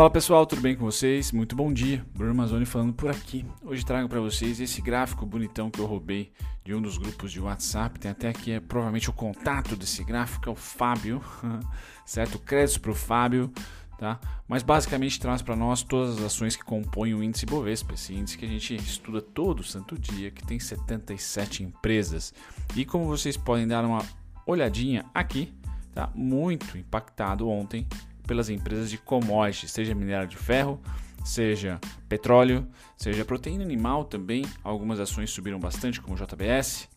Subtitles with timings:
[0.00, 1.30] Fala pessoal, tudo bem com vocês?
[1.30, 3.44] Muito bom dia, Bruno Mazzoni falando por aqui.
[3.62, 6.32] Hoje trago para vocês esse gráfico bonitão que eu roubei
[6.64, 8.00] de um dos grupos de WhatsApp.
[8.00, 11.22] Tem até aqui é, provavelmente o contato desse gráfico, é o Fábio,
[12.06, 12.38] certo?
[12.38, 13.52] Créditos para o Fábio,
[13.98, 14.18] tá?
[14.48, 18.38] Mas basicamente traz para nós todas as ações que compõem o índice Bovespa, esse índice
[18.38, 22.32] que a gente estuda todo santo dia, que tem 77 empresas.
[22.74, 24.02] E como vocês podem dar uma
[24.46, 25.52] olhadinha aqui,
[25.92, 26.10] tá?
[26.14, 27.86] Muito impactado ontem
[28.30, 30.80] pelas empresas de commodities, seja minério de ferro,
[31.24, 32.64] seja petróleo,
[32.96, 34.46] seja proteína animal também.
[34.62, 36.88] Algumas ações subiram bastante, como JBS,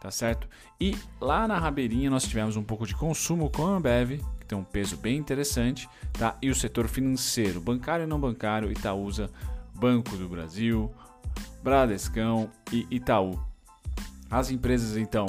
[0.00, 0.48] tá certo?
[0.80, 4.56] E lá na rabeirinha nós tivemos um pouco de consumo com a Ambev, que tem
[4.56, 6.38] um peso bem interessante, tá?
[6.40, 9.28] E o setor financeiro, bancário e não bancário, Itaúsa,
[9.74, 10.90] Banco do Brasil,
[11.62, 13.38] Bradescão e Itaú.
[14.30, 15.26] As empresas então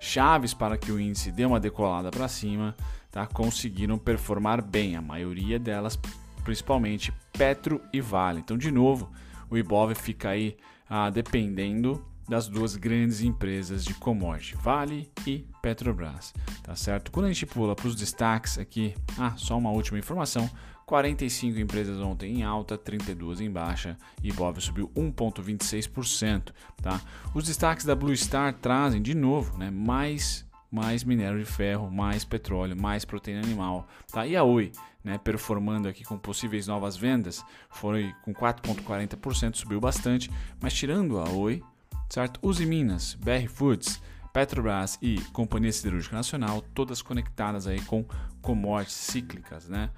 [0.00, 2.74] chaves para que o índice dê uma decolada para cima
[3.12, 5.98] tá, conseguiram performar bem, a maioria delas,
[6.42, 8.40] principalmente Petro e Vale.
[8.40, 9.08] Então, de novo,
[9.50, 10.56] o Ibov fica aí
[10.88, 17.12] ah, dependendo das duas grandes empresas de commodity, Vale e Petrobras, tá certo?
[17.12, 20.48] Quando a gente pula para os destaques aqui, ah, só uma última informação,
[20.86, 26.52] 45 empresas ontem em alta, 32 em baixa Ibov subiu 1,26%.
[26.82, 27.00] Tá?
[27.34, 32.24] Os destaques da Blue Star trazem de novo né, mais mais minério de ferro, mais
[32.24, 33.86] petróleo, mais proteína animal.
[34.10, 34.26] Tá?
[34.26, 34.72] E a Oi,
[35.04, 41.28] né, performando aqui com possíveis novas vendas, foi com 4,40%, subiu bastante, mas tirando a
[41.28, 41.62] Oi,
[42.08, 42.40] certo?
[42.42, 44.00] Use Minas, BR Foods,
[44.32, 48.02] Petrobras e Companhia Siderúrgica Nacional, todas conectadas aí com
[48.40, 49.90] commodities cíclicas, né?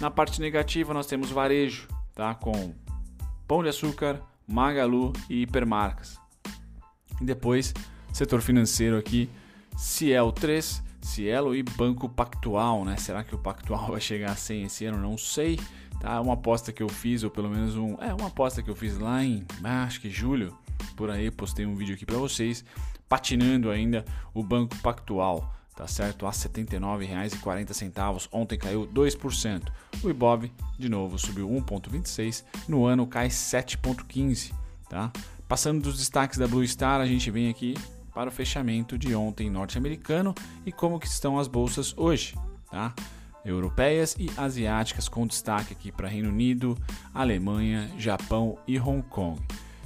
[0.00, 2.34] Na parte negativa nós temos varejo, tá?
[2.34, 2.74] Com
[3.46, 6.18] Pão de Açúcar, Magalu e Hipermarcas.
[7.20, 7.72] E depois,
[8.12, 9.30] setor financeiro aqui,
[9.76, 12.96] Cielo 3, Cielo e Banco Pactual, né?
[12.96, 14.98] Será que o Pactual vai chegar a 100 esse ano?
[14.98, 15.60] Não sei.
[16.00, 17.94] Tá, uma aposta que eu fiz, ou pelo menos um.
[18.00, 19.44] É uma aposta que eu fiz lá em.
[19.62, 20.56] Ah, acho que julho.
[20.96, 22.64] Por aí, postei um vídeo aqui para vocês.
[23.08, 24.04] Patinando ainda
[24.34, 25.52] o Banco Pactual.
[25.74, 26.26] Tá certo?
[26.26, 28.28] A R$ 79,40.
[28.32, 29.62] Ontem caiu 2%.
[30.02, 32.44] O Ibov, de novo, subiu 1,26%.
[32.66, 34.54] No ano cai 7,15%.
[34.88, 35.12] Tá?
[35.46, 37.74] Passando dos destaques da Blue Star, a gente vem aqui
[38.16, 40.34] para o fechamento de ontem norte-americano
[40.64, 42.34] e como que estão as bolsas hoje,
[42.70, 42.94] tá?
[43.44, 46.78] Europeias e asiáticas com destaque aqui para Reino Unido,
[47.12, 49.38] Alemanha, Japão e Hong Kong.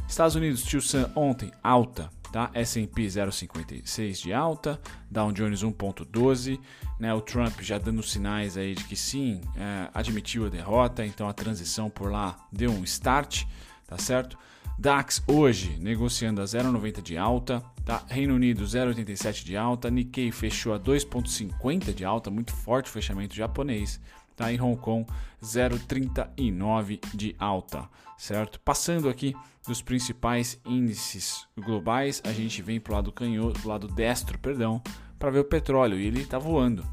[0.08, 2.52] Estados Unidos, Tio Sam ontem alta, tá?
[2.54, 4.80] S&P 0,56 de alta,
[5.10, 6.60] Dow Jones 1,12,
[7.00, 7.12] né?
[7.12, 11.32] O Trump já dando sinais aí de que sim, é, admitiu a derrota, então a
[11.32, 13.42] transição por lá deu um start,
[13.88, 14.38] tá certo?
[14.80, 18.04] DAX hoje negociando a 0,90 de alta, tá?
[18.06, 23.34] Reino Unido 0,87 de alta, Nikkei fechou a 2,50 de alta, muito forte o fechamento
[23.34, 24.00] japonês,
[24.36, 24.52] tá?
[24.52, 25.04] E Hong Kong
[25.42, 28.60] 0,39 de alta, certo?
[28.60, 29.34] Passando aqui
[29.66, 34.80] dos principais índices globais, a gente vem para o lado canhoto, lado destro, perdão,
[35.18, 36.84] para ver o petróleo e ele está voando.
[36.84, 36.88] R$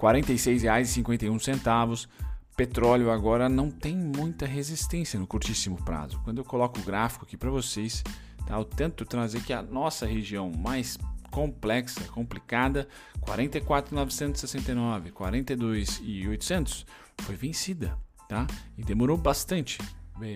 [0.00, 2.08] 46,51
[2.56, 6.18] petróleo agora não tem muita resistência no curtíssimo prazo.
[6.24, 8.02] Quando eu coloco o gráfico aqui para vocês,
[8.46, 8.54] tá?
[8.54, 10.96] eu tento trazer que a nossa região mais
[11.30, 12.88] complexa, complicada,
[13.20, 16.86] 44.969, 42.800
[17.18, 17.98] foi vencida,
[18.28, 18.46] tá?
[18.78, 19.78] E demorou bastante.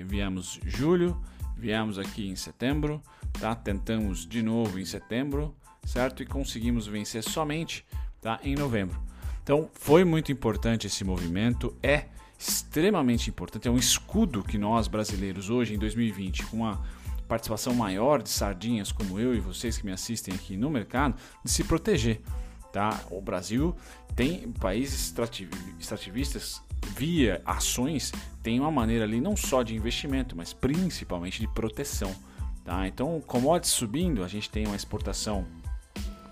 [0.06, 1.18] Viemos julho,
[1.56, 3.02] viemos aqui em setembro,
[3.38, 3.54] tá?
[3.54, 6.22] Tentamos de novo em setembro, certo?
[6.22, 7.86] E conseguimos vencer somente,
[8.20, 8.38] tá?
[8.42, 9.00] Em novembro.
[9.42, 12.06] Então foi muito importante esse movimento, é
[12.38, 16.82] extremamente importante, é um escudo que nós brasileiros hoje em 2020, com uma
[17.30, 21.14] participação maior de sardinhas como eu e vocês que me assistem aqui no mercado,
[21.44, 22.20] de se proteger.
[22.72, 23.00] Tá?
[23.08, 23.76] O Brasil
[24.16, 25.14] tem países
[25.78, 26.60] extrativistas
[26.96, 32.12] via ações, tem uma maneira ali não só de investimento, mas principalmente de proteção.
[32.64, 32.88] Tá?
[32.88, 35.46] Então, commodities subindo, a gente tem uma exportação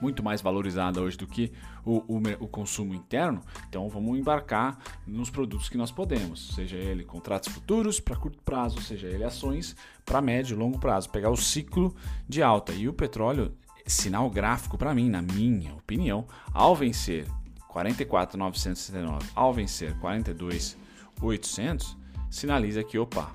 [0.01, 1.53] muito mais valorizada hoje do que
[1.85, 7.05] o, o, o, consumo interno, então vamos embarcar nos produtos que nós podemos, seja ele
[7.05, 9.75] contratos futuros para curto prazo, seja ele ações
[10.05, 11.95] para médio e longo prazo, pegar o ciclo
[12.29, 12.73] de alta.
[12.73, 13.55] E o petróleo,
[13.87, 17.27] sinal gráfico para mim, na minha opinião, ao vencer
[17.69, 21.97] 44,969, ao vencer 42,800,
[22.31, 23.31] sinaliza que, opa,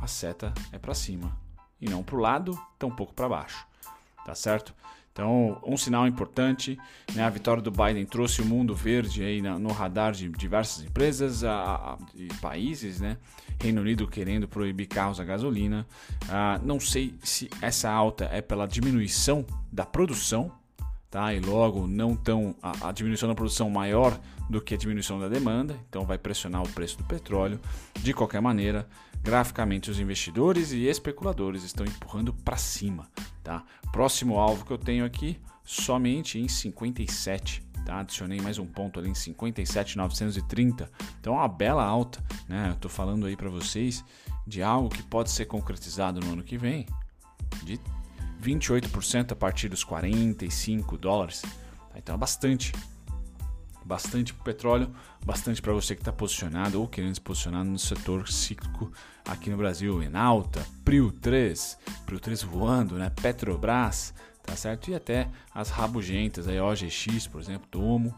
[0.00, 1.36] a seta é para cima
[1.80, 3.66] e não para o lado, tampouco para baixo,
[4.24, 4.74] tá certo?
[5.12, 6.78] Então, um sinal importante,
[7.14, 7.22] né?
[7.22, 11.42] a vitória do Biden trouxe o mundo verde aí no radar de diversas empresas
[12.14, 13.18] e países, né?
[13.60, 15.86] Reino Unido querendo proibir carros a gasolina.
[16.30, 20.50] Ah, não sei se essa alta é pela diminuição da produção,
[21.10, 21.32] tá?
[21.34, 24.18] E logo não tão a, a, diminuição da produção maior
[24.48, 27.60] do que a diminuição da demanda, então vai pressionar o preço do petróleo.
[28.00, 28.88] De qualquer maneira,
[29.22, 33.08] graficamente os investidores e especuladores estão empurrando para cima,
[33.42, 33.64] tá?
[33.92, 38.00] Próximo alvo que eu tenho aqui somente em 57 Tá?
[38.00, 40.90] Adicionei mais um ponto ali em 57,930.
[41.20, 42.68] Então é uma bela alta, né?
[42.70, 44.04] Eu tô falando aí para vocês
[44.46, 46.86] de algo que pode ser concretizado no ano que vem,
[47.64, 47.80] de
[48.42, 51.42] 28% a partir dos 45 dólares.
[51.42, 51.98] Tá?
[51.98, 52.72] Então é bastante.
[53.92, 54.90] Bastante para o petróleo,
[55.22, 58.90] bastante para você que está posicionado ou querendo se posicionar no setor cíclico
[59.22, 63.12] aqui no Brasil, em alta, Prio 3, Prio 3 voando, né?
[63.20, 64.90] Petrobras, tá certo?
[64.90, 68.14] E até as rabugentas, aí OGX, por exemplo, Tomo,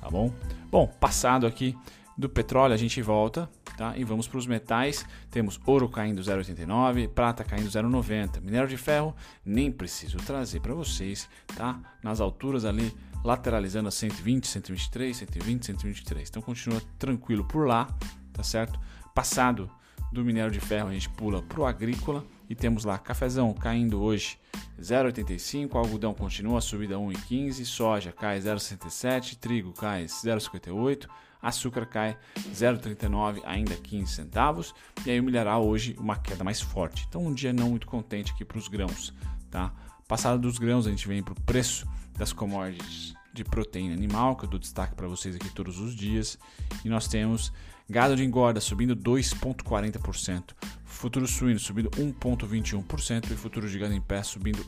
[0.00, 0.32] tá bom?
[0.70, 1.76] Bom, passado aqui
[2.18, 3.96] do petróleo, a gente volta, tá?
[3.96, 5.06] E vamos para os metais.
[5.30, 11.28] Temos ouro caindo 0,89, prata caindo 0,90, minério de ferro nem preciso trazer para vocês,
[11.56, 11.80] tá?
[12.02, 12.92] Nas alturas ali
[13.24, 16.28] lateralizando a 120, 123, 120, 123.
[16.28, 17.86] Então continua tranquilo por lá,
[18.32, 18.80] tá certo?
[19.14, 19.70] Passado
[20.12, 24.00] do minério de ferro, a gente pula para o agrícola e temos lá cafezão caindo
[24.02, 24.38] hoje
[24.80, 31.06] 0,85, algodão continua a subida 1,15, soja cai 0,67, trigo cai 0,58,
[31.40, 32.16] açúcar cai
[32.54, 34.74] 0,39, ainda 15 centavos,
[35.06, 37.06] e aí o milharal hoje uma queda mais forte.
[37.08, 39.14] Então um dia não muito contente aqui para os grãos,
[39.50, 39.72] tá?
[40.06, 41.86] Passado dos grãos, a gente vem para o preço
[42.16, 46.38] das commodities de proteína animal, que eu dou destaque para vocês aqui todos os dias,
[46.84, 47.52] e nós temos
[47.88, 54.22] gado de engorda subindo 2,40%, futuro suíno subindo 1,21% e futuro de gado em pé
[54.22, 54.64] subindo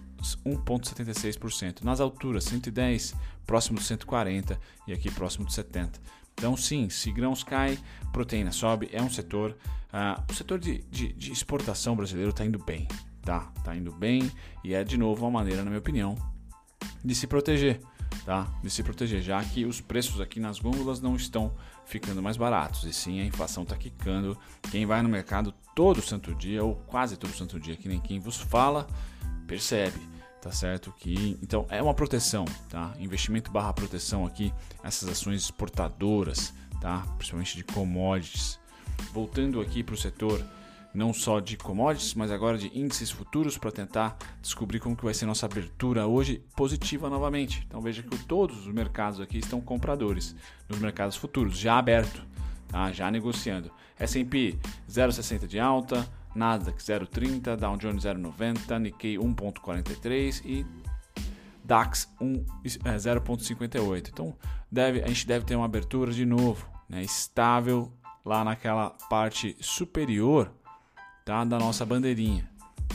[0.46, 1.82] 1,76%.
[1.82, 3.14] Nas alturas, 110,
[3.46, 6.00] próximo de 140 e aqui próximo de 70.
[6.40, 7.78] Então, sim, se grãos cai,
[8.14, 9.58] proteína sobe, é um setor.
[9.92, 12.88] Uh, o setor de, de, de exportação brasileiro está indo bem,
[13.20, 13.52] tá?
[13.58, 14.32] Está indo bem
[14.64, 16.16] e é de novo uma maneira, na minha opinião,
[17.04, 17.78] de se proteger
[18.24, 18.46] tá?
[18.62, 21.52] De se proteger, já que os preços aqui nas gôndolas não estão
[21.84, 24.36] ficando mais baratos, e sim a inflação está quicando.
[24.70, 28.18] Quem vai no mercado todo santo dia, ou quase todo santo dia, que nem quem
[28.18, 28.86] vos fala,
[29.46, 30.00] percebe,
[30.40, 30.92] tá certo?
[30.98, 32.94] Que então é uma proteção, tá?
[32.98, 34.52] Investimento barra proteção aqui,
[34.82, 37.06] essas ações exportadoras, tá?
[37.16, 38.58] Principalmente de commodities.
[39.12, 40.44] Voltando aqui para o setor
[40.92, 45.14] não só de commodities, mas agora de índices futuros para tentar descobrir como que vai
[45.14, 47.64] ser nossa abertura hoje positiva novamente.
[47.66, 50.34] Então veja que todos os mercados aqui estão compradores
[50.68, 52.24] nos mercados futuros, já aberto,
[52.70, 52.92] tá?
[52.92, 53.70] já negociando.
[53.98, 54.58] S&P
[54.88, 60.66] 0,60 de alta, Nasdaq 0,30, Dow Jones 0,90, Nikkei 1,43 e
[61.64, 62.44] DAX 1,
[62.84, 64.08] é, 0,58.
[64.12, 64.34] Então
[64.70, 67.92] deve, a gente deve ter uma abertura de novo, né, estável
[68.24, 70.52] lá naquela parte superior
[71.24, 71.44] tá?
[71.44, 72.48] da nossa bandeirinha,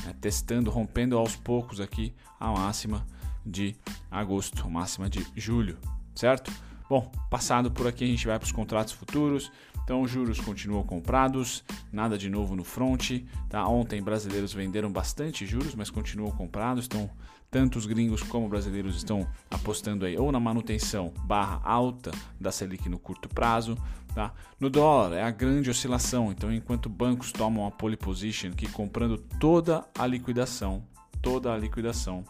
[0.04, 0.14] né?
[0.20, 3.06] testando, rompendo aos poucos aqui a máxima
[3.46, 3.76] de
[4.10, 5.78] agosto, máxima de julho,
[6.16, 6.52] certo?
[6.90, 9.52] Bom, passado por aqui a gente vai para os contratos futuros.
[9.84, 13.24] Então, os juros continuam comprados, nada de novo no front.
[13.50, 13.68] Tá?
[13.68, 16.86] Ontem, brasileiros venderam bastante juros, mas continuam comprados.
[16.86, 17.10] Então,
[17.52, 22.90] tanto os gringos como brasileiros estão apostando aí ou na manutenção barra alta da Selic
[22.90, 23.78] no curto prazo.
[24.14, 24.34] Tá?
[24.60, 29.18] No dólar é a grande oscilação, então enquanto bancos tomam a pole position que comprando
[29.18, 30.84] toda a liquidação,
[31.22, 32.24] toda a liquidação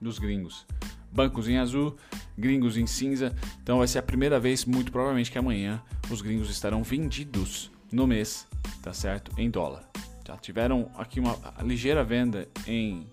[0.00, 0.66] dos gringos.
[1.12, 1.96] Bancos em azul,
[2.36, 3.34] gringos em cinza.
[3.62, 8.06] Então vai ser a primeira vez, muito provavelmente que amanhã os gringos estarão vendidos no
[8.06, 8.46] mês,
[8.82, 9.32] tá certo?
[9.38, 9.88] Em dólar.
[10.26, 13.06] Já tiveram aqui uma ligeira venda em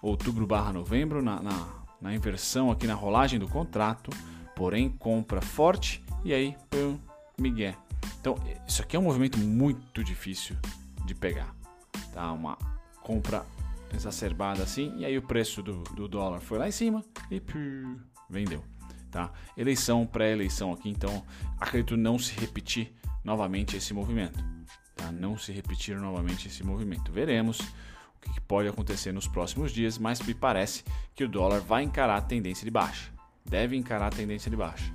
[0.00, 1.66] outubro barra novembro, na, na,
[2.00, 4.10] na, inversão aqui na rolagem do contrato,
[4.56, 6.98] porém compra forte e aí pum,
[7.38, 7.76] migué.
[8.20, 10.56] Então isso aqui é um movimento muito difícil
[11.04, 11.54] de pegar,
[12.12, 12.32] tá?
[12.32, 12.56] Uma
[13.02, 13.44] compra
[13.94, 17.98] exacerbada assim e aí o preço do, do dólar foi lá em cima e pum,
[18.28, 18.62] vendeu,
[19.10, 19.32] tá?
[19.56, 21.24] Eleição, pré-eleição aqui, então
[21.58, 22.92] acredito não se repetir
[23.24, 24.38] novamente esse movimento,
[24.94, 25.10] tá?
[25.10, 27.12] Não se repetir novamente esse movimento.
[27.12, 27.58] Veremos
[28.32, 30.84] que pode acontecer nos próximos dias, mas me parece
[31.14, 33.12] que o dólar vai encarar a tendência de baixa.
[33.44, 34.90] Deve encarar a tendência de baixa.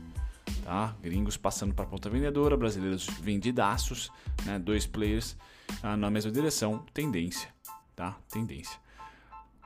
[0.63, 0.95] Tá?
[1.01, 4.11] Gringos passando para a ponta vendedora, brasileiros vendidaços,
[4.45, 4.59] né?
[4.59, 5.37] dois players
[5.83, 7.49] ah, na mesma direção, tendência.
[7.95, 8.17] Tá?
[8.31, 8.79] Tendência.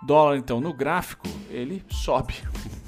[0.06, 2.36] Dólar, então, no gráfico, ele sobe,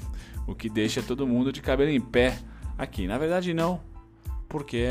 [0.46, 2.38] o que deixa todo mundo de cabelo em pé
[2.76, 3.06] aqui.
[3.06, 3.80] Na verdade, não,
[4.48, 4.88] porque,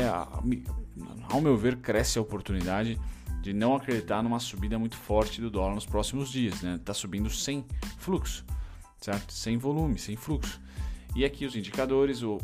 [1.30, 2.98] ao meu ver, cresce a oportunidade
[3.40, 6.80] de não acreditar numa subida muito forte do dólar nos próximos dias, né?
[6.84, 7.64] Tá subindo sem
[7.98, 8.44] fluxo,
[9.00, 9.32] certo?
[9.32, 10.60] Sem volume, sem fluxo.
[11.14, 12.38] E aqui os indicadores, o,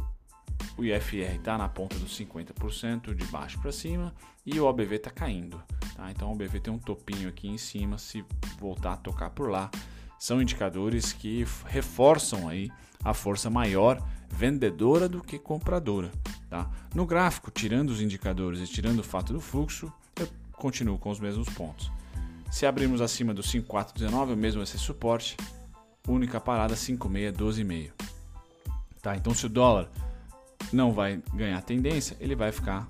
[0.79, 4.15] o IFR está na ponta dos 50% de baixo para cima
[4.47, 5.61] e o OBV está caindo,
[6.03, 6.11] tá?
[6.11, 8.25] Então o OBV tem um topinho aqui em cima, se
[8.59, 9.71] voltar a tocar por lá,
[10.19, 12.71] são indicadores que reforçam aí
[13.05, 16.11] a força maior vendedora do que compradora.
[16.49, 16.69] Tá?
[16.95, 21.21] No gráfico, tirando os indicadores e tirando o fato do fluxo, eu continuo com os
[21.21, 21.91] mesmos pontos.
[22.51, 25.37] Se abrirmos acima do 5419, o mesmo vai ser suporte.
[26.07, 27.93] Única parada 5612,5.
[29.01, 29.17] Tá?
[29.17, 29.89] Então se o dólar
[30.73, 32.89] não vai ganhar tendência, ele vai ficar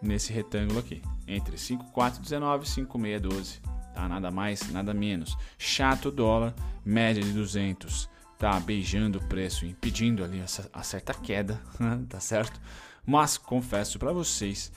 [0.00, 3.60] nesse retângulo aqui, entre 5419 e 5612.
[3.94, 4.08] Tá?
[4.08, 5.36] Nada mais, nada menos.
[5.58, 8.08] Chato dólar, média de 200
[8.40, 11.60] tá beijando o preço, impedindo ali a certa queda,
[12.08, 12.58] tá certo?
[13.04, 14.72] Mas confesso para vocês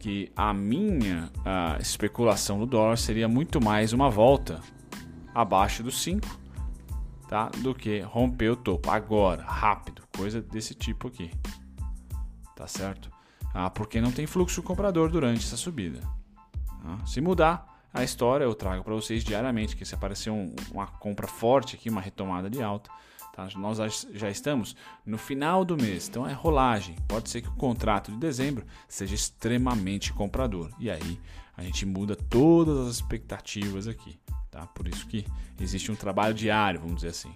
[0.00, 4.60] que a minha a especulação no dólar seria muito mais uma volta
[5.32, 6.26] abaixo dos 5,
[7.28, 7.48] tá?
[7.58, 11.30] Do que romper o topo agora, rápido, coisa desse tipo aqui.
[12.56, 13.15] Tá certo?
[13.58, 15.98] Ah, porque não tem fluxo comprador durante essa subida.
[16.84, 20.86] Ah, se mudar, a história eu trago para vocês diariamente, que se aparecer um, uma
[20.86, 22.90] compra forte aqui, uma retomada de alta,
[23.32, 23.48] tá?
[23.56, 23.78] nós
[24.12, 26.96] já estamos no final do mês, então é rolagem.
[27.08, 31.18] Pode ser que o contrato de dezembro seja extremamente comprador e aí
[31.56, 34.20] a gente muda todas as expectativas aqui,
[34.50, 34.66] tá?
[34.66, 35.24] Por isso que
[35.58, 37.34] existe um trabalho diário, vamos dizer assim.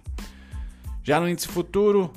[1.01, 2.13] Já no índice futuro,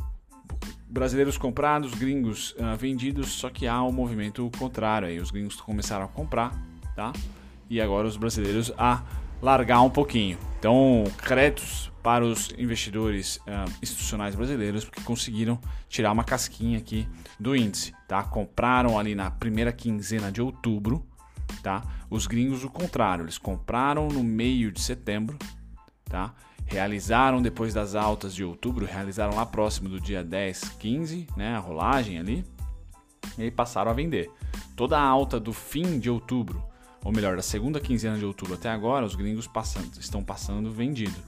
[0.88, 5.18] brasileiros comprados, gringos uh, vendidos, só que há um movimento contrário aí.
[5.18, 6.52] Os gringos começaram a comprar,
[6.94, 7.12] tá?
[7.68, 9.02] e agora os brasileiros a
[9.40, 10.38] largar um pouquinho.
[10.58, 15.58] Então, créditos para os investidores uh, institucionais brasileiros porque conseguiram
[15.88, 17.08] tirar uma casquinha aqui
[17.38, 18.22] do índice, tá?
[18.22, 21.06] Compraram ali na primeira quinzena de outubro,
[21.62, 21.82] tá?
[22.10, 25.38] Os gringos o contrário, eles compraram no meio de setembro,
[26.04, 26.34] tá?
[26.66, 31.58] Realizaram depois das altas de outubro, realizaram lá próximo do dia 10, 15, né, a
[31.58, 32.44] rolagem ali,
[33.38, 34.30] e aí passaram a vender.
[34.74, 36.62] Toda a alta do fim de outubro
[37.04, 41.22] ou melhor, da segunda quinzena de outubro até agora, os gringos passando, estão passando vendidos,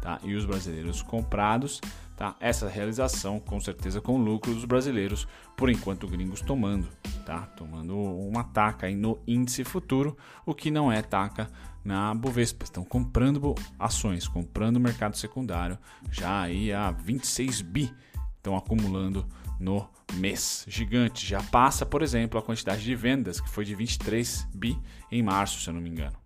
[0.00, 0.18] tá?
[0.24, 1.78] E os brasileiros comprados,
[2.20, 2.36] tá?
[2.38, 6.86] Essa realização, com certeza, com lucro dos brasileiros, por enquanto gringos tomando,
[7.24, 7.46] tá?
[7.56, 11.50] Tomando uma taca aí no índice futuro, o que não é taca
[11.82, 12.64] na Bovespa.
[12.64, 15.78] Estão comprando ações, comprando mercado secundário,
[16.12, 17.90] já aí a 26 bi
[18.36, 19.26] estão acumulando
[19.58, 20.66] no mês.
[20.68, 21.26] Gigante.
[21.26, 24.78] Já passa, por exemplo, a quantidade de vendas, que foi de 23 bi
[25.10, 26.16] em março, se eu não me engano.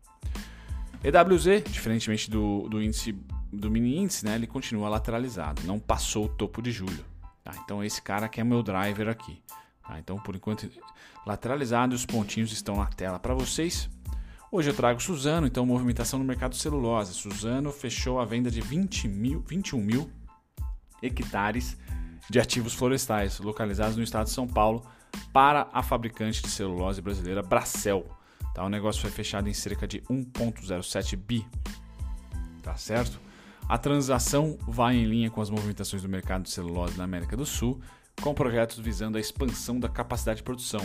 [1.04, 3.14] EWZ, diferentemente do, do índice
[3.54, 7.04] do mini índice, né, ele continua lateralizado, não passou o topo de julho.
[7.42, 7.52] Tá?
[7.64, 9.42] Então esse cara que é meu driver aqui.
[9.86, 9.98] Tá?
[9.98, 10.68] Então por enquanto
[11.26, 13.88] lateralizado, os pontinhos estão na tela para vocês.
[14.50, 17.12] Hoje eu trago Suzano, então movimentação no mercado celulose.
[17.12, 20.10] Suzano fechou a venda de 20 mil, 21 mil
[21.02, 21.76] hectares
[22.30, 24.86] de ativos florestais localizados no estado de São Paulo
[25.32, 28.06] para a fabricante de celulose brasileira Bracel.
[28.54, 28.64] Tá?
[28.64, 31.46] O negócio foi fechado em cerca de 1,07 bi.
[32.62, 33.20] Tá certo?
[33.68, 37.46] A transação vai em linha com as movimentações do mercado de celulose na América do
[37.46, 37.80] Sul,
[38.20, 40.80] com projetos visando a expansão da capacidade de produção,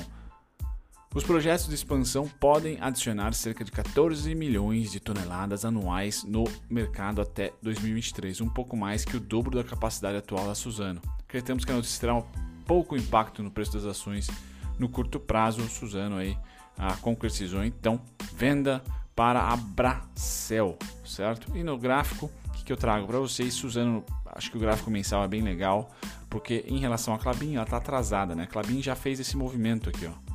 [1.16, 7.20] os projetos de expansão podem adicionar cerca de 14 milhões de toneladas anuais no mercado
[7.20, 11.02] até 2023, um pouco mais que o dobro da capacidade atual da Suzano.
[11.28, 12.24] Acreditamos que a notícia terá um
[12.64, 14.30] pouco impacto no preço das ações
[14.78, 15.68] no curto prazo.
[15.68, 16.38] Suzano aí
[16.78, 18.00] a concretizou então
[18.36, 18.84] venda
[19.16, 21.58] para a Bracel, certo?
[21.58, 22.30] E no gráfico
[22.70, 25.92] que, eu trago para vocês, Suzano, acho que o gráfico mensal é bem legal,
[26.30, 28.46] porque em relação a Clabin, ela está atrasada, né?
[28.46, 30.30] Clabin já fez esse movimento aqui, ó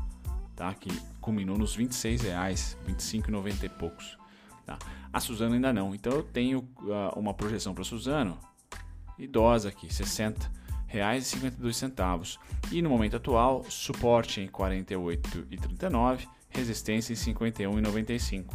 [0.54, 0.72] tá?
[0.74, 4.18] que culminou nos 26 reais, 25,90 e poucos.
[4.64, 4.78] Tá?
[5.12, 5.94] A Suzano ainda não.
[5.94, 8.38] Então eu tenho uh, uma projeção para Suzano
[9.18, 10.50] idosa aqui, 60
[10.86, 12.38] reais e 52 centavos.
[12.72, 18.46] No momento atual, suporte em 48,39, resistência em 51,95,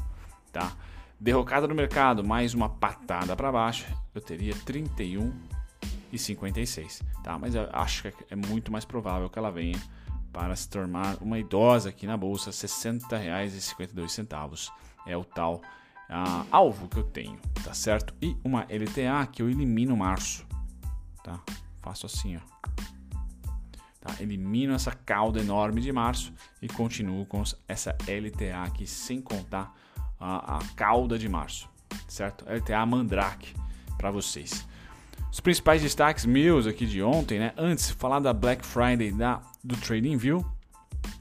[0.51, 0.75] tá?
[1.19, 3.85] Derrocada no mercado, mais uma patada para baixo,
[4.15, 7.37] eu teria 31,56, tá?
[7.37, 9.77] Mas eu acho que é muito mais provável que ela venha
[10.31, 14.71] para se tornar uma idosa aqui na bolsa, R$ 60,52
[15.05, 18.13] é o tal uh, alvo que eu tenho, tá certo?
[18.21, 20.47] E uma LTA que eu elimino março,
[21.21, 21.37] tá?
[21.81, 22.39] Faço assim, ó.
[23.99, 24.15] Tá?
[24.21, 29.75] Elimino essa cauda enorme de março e continuo com essa LTA aqui, sem contar
[30.19, 31.69] a, a cauda de março,
[32.07, 32.45] certo?
[32.45, 33.53] LTA Mandrake
[33.97, 34.67] para vocês.
[35.31, 37.53] Os principais destaques meus aqui de ontem, né?
[37.55, 40.43] Antes, falar da Black Friday da, do TradingView,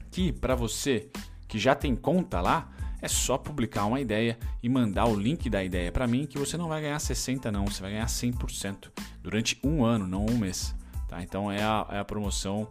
[0.09, 1.09] que para você
[1.47, 2.69] que já tem conta lá,
[3.01, 6.57] é só publicar uma ideia e mandar o link da ideia para mim que você
[6.57, 8.91] não vai ganhar 60 não, você vai ganhar 100%
[9.21, 10.75] durante um ano, não um mês.
[11.07, 11.23] Tá?
[11.23, 12.67] Então é a, é a promoção,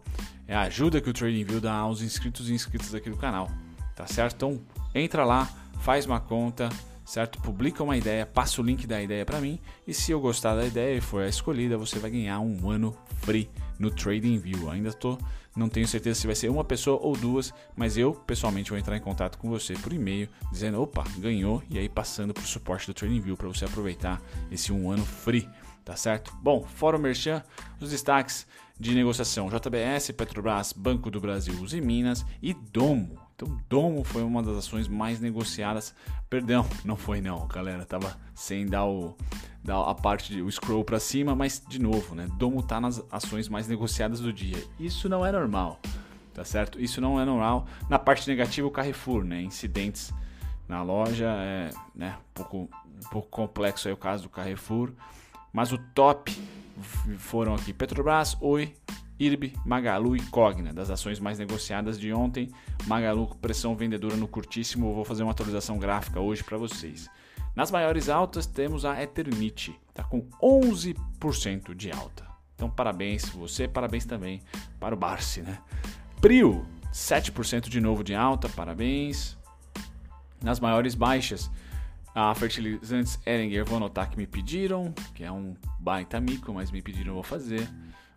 [0.47, 3.49] é a ajuda que o TradingView dá aos inscritos e inscritas aqui do canal.
[3.95, 4.35] Tá certo?
[4.35, 4.61] Então
[4.93, 6.69] entra lá, faz uma conta,
[7.05, 7.41] certo?
[7.41, 10.65] Publica uma ideia, passa o link da ideia para mim e se eu gostar da
[10.65, 14.69] ideia e for a escolhida, você vai ganhar um ano free no TradingView.
[14.69, 15.17] Ainda tô,
[15.55, 18.95] não tenho certeza se vai ser uma pessoa ou duas, mas eu pessoalmente vou entrar
[18.95, 22.85] em contato com você por e-mail dizendo, opa, ganhou e aí passando para o suporte
[22.85, 24.21] do TradingView para você aproveitar
[24.51, 25.49] esse um ano free,
[25.83, 26.35] tá certo?
[26.41, 27.41] Bom, fora o merchan,
[27.79, 28.45] os destaques
[28.79, 33.28] de negociação JBS, Petrobras, Banco do Brasil, Uzi Minas e Domo.
[33.39, 35.95] Então, Domo foi uma das ações mais negociadas.
[36.29, 39.15] Perdão, não foi não, galera, tava sem dar o
[39.63, 42.27] dar a parte de, o scroll para cima, mas de novo, né?
[42.37, 44.61] Domo tá nas ações mais negociadas do dia.
[44.79, 45.79] Isso não é normal,
[46.33, 46.79] tá certo?
[46.81, 47.65] Isso não é normal.
[47.89, 49.41] Na parte negativa, o Carrefour, né?
[49.41, 50.13] Incidentes
[50.67, 52.17] na loja, é, né?
[52.31, 54.91] Um pouco, um pouco complexo aí o caso do Carrefour,
[55.53, 56.37] mas o top
[57.17, 58.73] foram aqui Petrobras, Oi,
[59.19, 62.49] IRB, Magalu e Cogna, das ações mais negociadas de ontem.
[62.87, 67.09] Magalu pressão vendedora no curtíssimo, vou fazer uma atualização gráfica hoje para vocês.
[67.55, 72.25] Nas maiores altas temos a Eternit, está com 11% de alta.
[72.55, 74.41] Então parabéns você, parabéns também
[74.79, 75.59] para o Barsi, né?
[76.21, 79.37] Prio, 7% de novo de alta, parabéns.
[80.41, 81.51] Nas maiores baixas,
[82.15, 86.81] a fertilizantes Eringer, vou anotar que me pediram, que é um baita mico, mas me
[86.81, 87.67] pediram, vou fazer.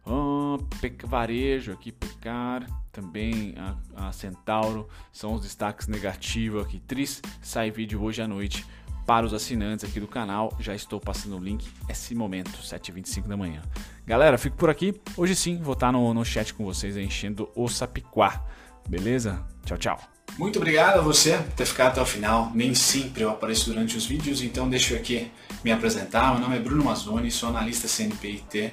[0.04, 0.58] Oh,
[1.04, 6.80] varejo aqui, Pecar, também a, a, Centauro, são os destaques negativos aqui.
[6.80, 8.66] Tris, sai vídeo hoje à noite
[9.06, 10.56] para os assinantes aqui do canal.
[10.58, 13.62] Já estou passando o link esse momento, 7h25 da manhã.
[14.06, 15.00] Galera, fico por aqui.
[15.16, 18.44] Hoje sim, vou estar no, no chat com vocês enchendo o Sapiquá.
[18.88, 19.44] Beleza?
[19.64, 20.00] Tchau, tchau.
[20.38, 22.50] Muito obrigado a você por ter ficado até o final.
[22.54, 25.30] Nem sempre eu apareço durante os vídeos, então deixa eu aqui
[25.62, 26.32] me apresentar.
[26.32, 28.72] Meu nome é Bruno Mazzoni, sou analista CNPIT.